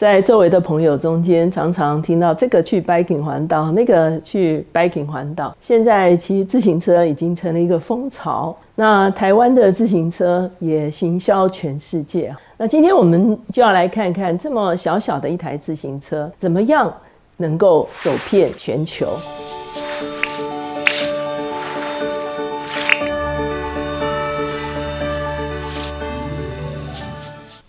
[0.00, 5.54] 在周围的朋友中间，常常听到这个去 biking 环岛，那个去 biking 环岛。
[5.60, 12.34] 现在骑自行车已经成了一个风潮，那台湾的自行车也行销全世界。
[12.56, 16.90] 那今天我们就要来看看，这么小小的一台自行车，怎么样
[17.36, 19.06] 能够走遍全球。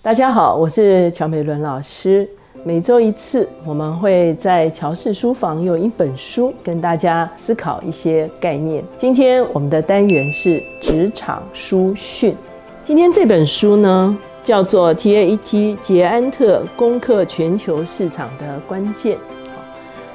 [0.04, 2.27] 大家好，我是乔美伦老师。
[2.63, 8.83] 每周一次，我们会在乔氏书房用一本书跟大家思考一些概念。
[8.97, 12.36] 今天我们的单元是职场书讯。
[12.83, 19.20] 今天这本书呢，叫做 T A E T 捷安特攻克全球市场的关键。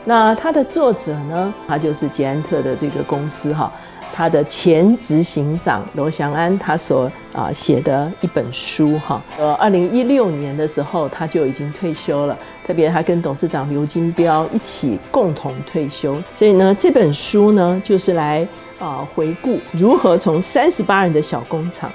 [0.05, 3.73] 那它的作者呢，他就是捷安特的这个公司哈。
[4.13, 18.47] 他的前执行长罗祥安，他所啊写的一本书哈，呃，二零一六年的时候他就已经退休了，特别他跟董事长刘金彪一起共同退休，所以呢，这本书呢就是来
[18.79, 21.91] 啊回顾如何从三十八人的小工厂，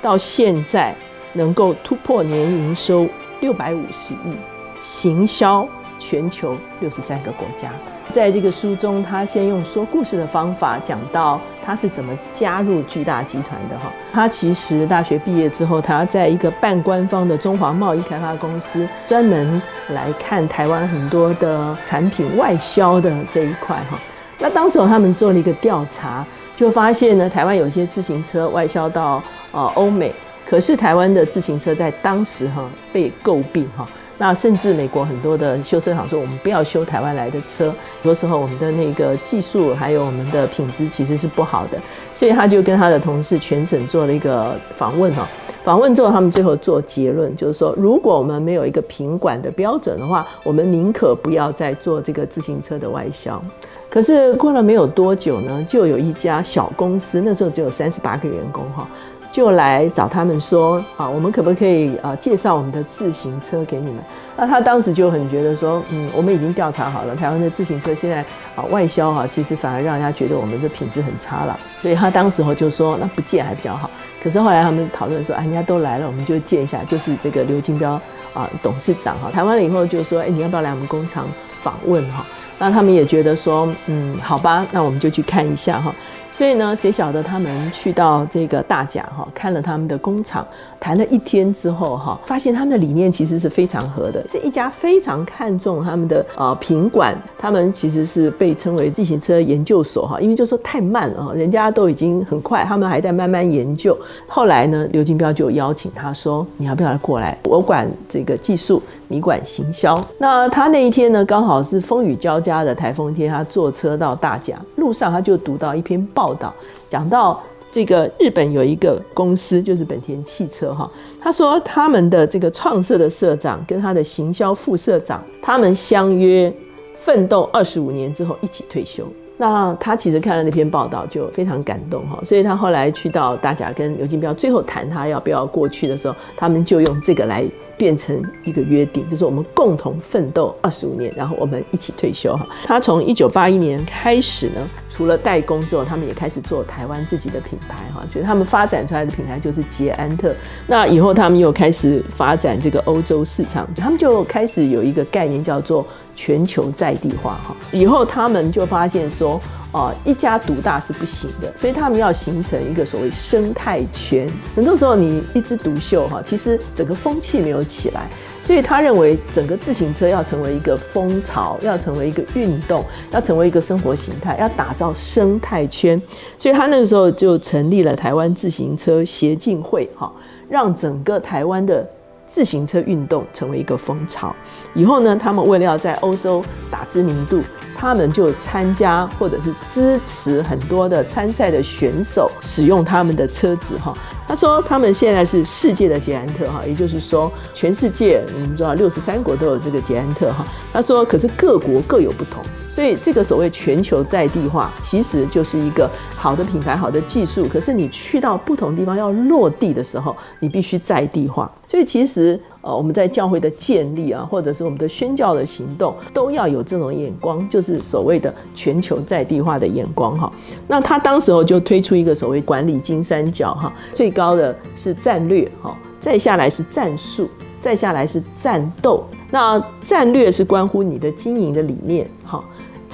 [0.00, 0.94] 到现在
[1.32, 3.08] 能够突破年营收
[3.40, 4.34] 六百五十亿，
[4.82, 5.66] 行销
[5.98, 7.68] 全球六十三个国家。
[8.12, 13.90] 在这个书中，他先用说故事的方法讲到他是怎么加入巨大集团的哈。
[14.12, 23.98] 他其实大学毕业之后，他在一个半官方的中华贸易开发公司，专门来看台湾很多的产品外销的这一块哈。
[24.38, 26.26] 那当时他们做了一个调查，
[26.56, 30.12] 就发现呢，台湾有些自行车外销到呃欧美，
[30.44, 33.86] 可是台湾的自行车在当时哈被诟病哈。
[34.16, 41.78] 那甚至美国很多的修车厂说，我们不要修台湾来的车，很多时候我们的那个技术还有我们的品质其实是不好的，
[42.14, 45.28] 所以他就跟他的同事全省做了一个访问哈，
[45.64, 53.42] 访问之后他们最后做结论，就是说如果我们没有一个品管的标准的话，我们宁可不要再做这个自行车的外销。
[53.90, 58.88] 可是过了没有多久呢，就有一家小公司，那时候只有三十八个员工哈。
[59.34, 63.96] 就来找他们说啊，我们可不可以啊介绍我们的自行车给你们？
[64.36, 68.20] 那他当时就很觉得说，嗯，我们已经调查好了，台湾的自行车现在
[68.54, 71.58] 啊外销哈，其实反而让人家觉得我们的品质很差了。
[71.80, 73.90] 所以他当时候就说，那不借还比较好。
[74.22, 76.84] 可是后来他们讨论说，哎，人家都来了，我们就借一下。
[76.84, 78.00] 就是这个刘金彪
[78.34, 81.26] 啊董事长哈，台湾了以后就说，哎，你要不要来我们工厂
[81.60, 82.24] 访问哈？
[82.56, 85.92] 那他们也觉得说，嗯，好吧，那我们就去看一下哈。
[86.36, 90.44] 所以呢，谁晓得他们去到这个大甲哈，看了他们的工厂，
[90.80, 94.20] 谈了一天之后哈，发现他们的理念其实是非常合的。
[94.28, 103.96] 是一家非常看重他们的呃品管，他们其实是被称为自行车研究所哈，因为就说太慢了，人家都已经很快，他们还在慢慢研究。
[104.26, 107.38] 后来呢，刘金彪就邀请他说：“你要不要过来？
[107.44, 116.23] 我管这个技术，你管行销。”那他那一天呢，刚好是风雨交加的台风天，他坐车到大甲，路上他就读到一篇报。
[116.24, 116.54] 报道
[116.88, 117.38] 讲到
[117.70, 120.90] 这个日本有一个公司，就是本田汽车哈。
[121.20, 126.50] 他说他们的这个创社的社长跟他的行销副社长，他们相约
[126.96, 129.06] 奋斗二十五年之后一起退休。
[129.36, 137.44] 那他其实看了那篇报道就非常感动哈，所以他后来去到大甲跟刘金彪最后谈他要不要过去的时候，他们就用这个来
[137.76, 142.46] 变成一个约定，就是我们共同奋斗二十五年，然后我们一起退休哈。
[142.64, 150.32] 他从一九八一年开始呢，除了代工之后，他们也开始做台湾自己的品牌哈，就是他们发展出来的品牌就是捷安特。
[150.68, 155.84] 那以后他们又开始发展这个欧洲市场，他们就开始有一个概念叫做。
[156.16, 159.40] 全球在地化哈，以后他们就发现说，
[159.72, 164.28] 哦，一家独大是不行的，所以他们要形成一个所谓生态圈。
[164.54, 168.08] 很多时候你一枝独秀哈，其实整个风气没有起来，
[168.42, 176.00] 所以他认为整个自行车要成为一个风潮，要成为一个运动，要成为一个生活形态，要打造生态圈。
[176.38, 180.12] 所以他那个时候就成立了台湾自行车协进会哈，
[180.48, 181.84] 让整个台湾的。
[182.26, 184.34] 自行车运动成为一个风潮，
[184.74, 187.42] 以后呢，他们为了要在欧洲打知名度，
[187.76, 193.96] 他们就参加或者是支持很多的参赛的选手使用他们的车子哈。
[194.26, 200.44] 他说他们现在是世界的捷安特哈，也就是说全世界我们知道六十三国都有这个捷安特哈。
[200.72, 202.42] 他说可是各国各有不同。
[202.68, 207.46] 所以，这个所谓全球在地化，其实就是一个好的品牌、好的技术。
[207.46, 211.48] 可是，你去到不同地方要落地的时候，你必须在地化。
[211.68, 220.32] 所以，其实呃，我们在教会的建立啊，或者是我们的宣教的行动，都要有这种眼光，就是所谓的全球在地化的眼光哈。
[220.66, 227.28] 那他当时候就推出一个所谓管理金三角哈，最高的是战略哈，再下来是战术，
[227.60, 229.04] 再下来是战斗。
[229.30, 232.42] 那战略是关乎你的经营的理念，哈。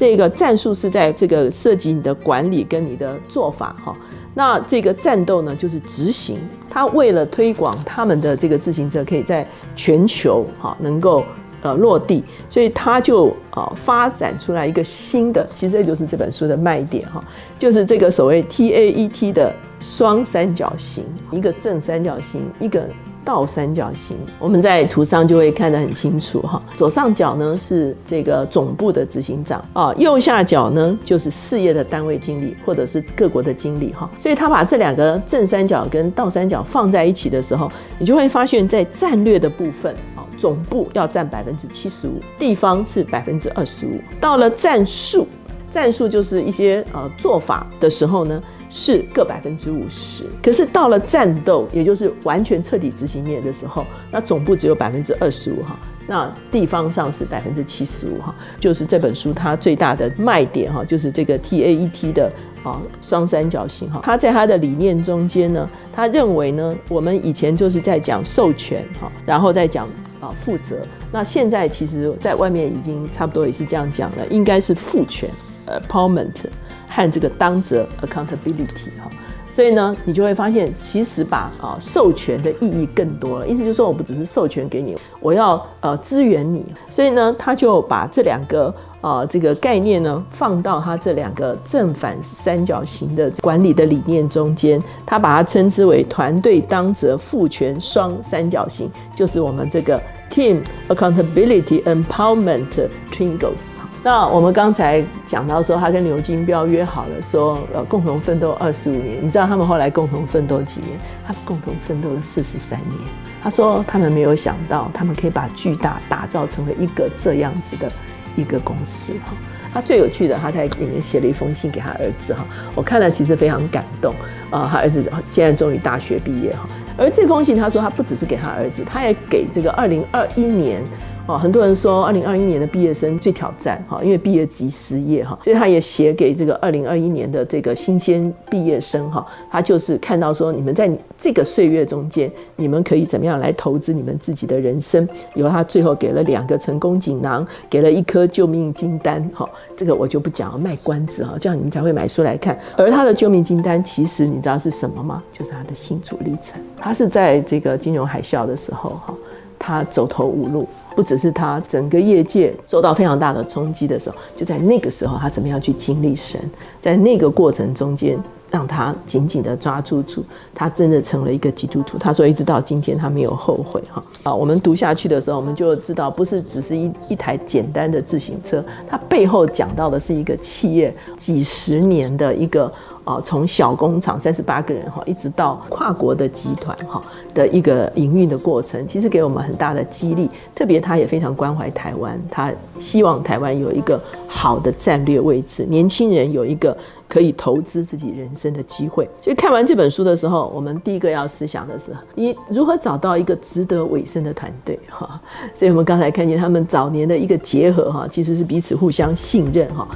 [0.01, 3.95] 这个战术是在这个涉及你的管理跟你的做法，哈。
[4.33, 6.39] 那这个战斗呢，就是执行。
[6.71, 11.23] 他为了推广他们的这个自行车可以在全球哈能够
[11.61, 17.23] 呃落地，所以他就啊发展出来一个新的，其实这就是这本书的卖点哈，
[17.59, 22.89] 就是这个所谓 T A E T 的双三角形，一个正三角形，一个。
[23.31, 26.61] 倒三角形，我们在图上就会看得很清楚哈。
[26.75, 34.11] 左上角呢是这个总部的执行长啊，右下角呢就是事业的单位经理或者是各国的经理哈。
[34.19, 44.01] 所以他把这两个正三角跟倒三角放在一起的时候，你就会发现，在战略的部分啊，总部要占百分之七十五，地方是百分之二十五。
[44.21, 45.25] 到了战术，
[45.71, 48.43] 战术就是一些呃做法的时候呢。
[48.73, 55.77] 是各百分之五十，可是到了战斗，也就是完全彻底执行面的时候，那总部只有百分之二十五哈，
[56.07, 62.33] 那地方上是百分之七十五哈，就是这本书它最大的卖点哈，就是这个 T A E T 的
[62.63, 69.89] 啊双三角形哈，它在它的理念中间呢，他认为呢，我们以前就是在讲授权哈，然后再讲
[70.21, 70.77] 啊负责，
[71.11, 75.29] 那现在其实在外面已经差不多也是这样讲了，应该是赋权
[75.67, 76.45] ，empowerment。
[76.91, 79.09] 和这个当责 accountability 哈，
[79.49, 83.47] 所以呢，你就会发现，其实把啊授权的意义更多了。
[83.47, 86.67] 意思就是说，我不只是授权给你，我要呃支援你。
[86.91, 103.63] 所以呢，他就把这两个呃这个概念呢放到他这两个正反三角形的管理的理念中间，他把它称之为团队当责赋权双三角形，就是我们这个 team accountability empowerment triangles。
[104.03, 109.19] 那我们刚才讲到说，他跟刘金彪约好了，说呃共同奋斗二十五年。
[109.21, 110.99] 你知道他们后来共同奋斗几年？
[111.27, 112.99] 他们共同奋斗了四十三年。
[113.43, 117.93] 他说他们没有想到，他们可以把巨大打造成为一个这样子的
[118.37, 119.35] 一个公司哈。
[119.73, 122.47] 他最有趣的，他在里面写了一封信给他儿子哈。
[122.75, 124.15] 我看了其实非常感动
[124.49, 124.67] 啊。
[124.73, 126.67] 他儿子现在终于大学毕业哈。
[126.97, 130.83] 而这封信他说他不只是给他儿子，他也给这个二零二一年。
[131.31, 145.09] 哦，很多人说二零二一年的毕业生最挑战哈，因为毕业即失业哈，所以他也写给这个二零二一年的这个新鲜毕业生哈，他就是看到说你们在这个岁月中间，你们可以怎么样来投资你们自己的人生？
[145.35, 152.59] 以后他最后给了两个成功锦囊，给了一颗救命金丹哈，这个我就不讲了，卖关子哈，这样你们才会买书来看。
[152.77, 155.23] 而他的救命金丹其实你知道是什么吗？
[155.33, 156.61] 就是他的新主历程。
[156.81, 159.15] 他是在这个金融海啸的时候哈，
[159.61, 160.67] 他走投无路。
[160.97, 166.39] 不只是他整个业界受到非常大的冲击的时候，就在那个时候，他怎么样去经历神，
[166.83, 168.19] 在那个过程中间，
[168.51, 170.23] 让他紧紧的抓住主，
[170.53, 171.97] 他真的成了一个基督徒。
[171.97, 174.03] 他说，一直到今天，他没有后悔哈。
[174.25, 182.71] 啊，我们读下去的时候，我们就知道，不是只是一一台简单的自行车，它背后讲到的是一个企业几十年的一个。
[183.11, 187.03] 啊，从小工厂三十八个人哈，一直到跨国的集团哈
[187.35, 190.31] 的一个营运的过程，其实给我们很大的激励。
[190.55, 196.77] 特别他也非常关怀台湾，他希望台湾有一个好的战略位置，年轻人有一个
[197.09, 199.09] 可以投资自己人生的机会。
[199.21, 205.21] 所以看完这本书的时候，我们第一个要思想的是，你如何找到一个值得委身的团队哈？
[205.57, 209.89] 所以我们刚才看见他们早年的一个结合哈，其实是彼此互相信任哈。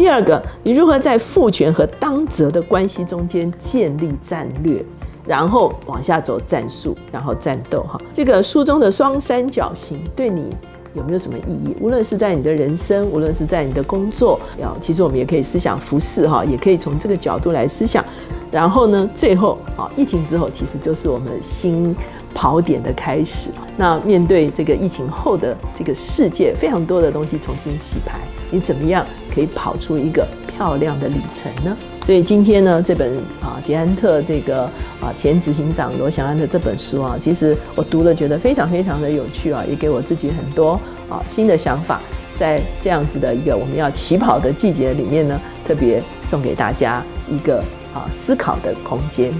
[0.00, 4.82] 第二个，你如何在父权和当责的关系中间建立战略，
[5.26, 7.82] 然后往下走战术，然后战斗？
[7.82, 10.48] 哈，这个书中的双三角形对你
[10.94, 11.76] 有没有什么意义？
[11.82, 18.02] 无论是在你的人生，无论是在你的工作，要其实我们也可以思想服饰哈，也可以从这个角度来思想。
[18.50, 21.94] 然后呢，最后啊，疫情之后其实就是我们新
[22.32, 23.50] 跑点的开始。
[23.76, 28.18] 那面对这个疫情后的这个世界，非常多的东西重新洗牌。
[28.50, 31.76] 你怎么样可以跑出一个漂亮的里程呢？
[32.06, 34.64] 所以今天呢，这本啊捷安特这个
[35.00, 40.72] 啊前执行长罗翔安的这本书啊，其实我读了觉得非常非常的有趣啊，也给我自己很多
[41.08, 42.00] 啊新的想法。
[42.36, 47.58] 在这样子的一个我们要起跑的季节里面呢，特别送给大家一个
[47.94, 49.30] 啊思考的空间。